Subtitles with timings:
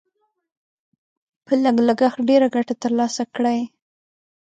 [1.45, 3.59] په لږ لګښت ډېره ګټه تر لاسه کړئ.